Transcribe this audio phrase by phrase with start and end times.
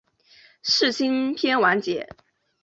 [0.63, 2.09] 世青篇完结。